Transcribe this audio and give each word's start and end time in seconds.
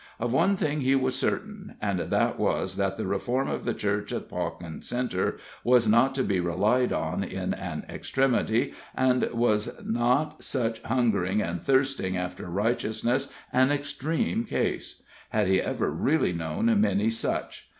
Of 0.19 0.33
one 0.33 0.57
thing 0.57 0.81
he 0.81 0.95
was 0.95 1.15
certain, 1.15 1.75
and 1.79 1.99
that 1.99 2.39
was 2.39 2.75
that 2.77 2.97
the 2.97 3.05
reform 3.05 3.47
of 3.47 3.65
the 3.65 3.73
Church 3.75 4.11
at 4.11 4.29
Pawkin 4.29 4.81
Centre 4.83 5.37
was 5.63 5.87
not 5.87 6.15
to 6.15 6.23
be 6.23 6.39
relied 6.39 6.91
on 6.91 7.23
in 7.23 7.53
an 7.53 7.85
extremity, 7.87 8.73
and 8.95 9.29
was 9.31 9.79
not 9.85 10.41
such 10.41 10.81
hungering 10.81 11.39
and 11.39 11.61
thirsting 11.63 12.17
after 12.17 12.47
righteousness 12.49 13.31
an 13.53 13.71
extreme 13.71 14.43
case? 14.43 15.03
had 15.29 15.47
he 15.47 15.61
ever 15.61 15.91
really 15.91 16.33
known 16.33 16.81
many 16.81 17.11
such! 17.11 17.69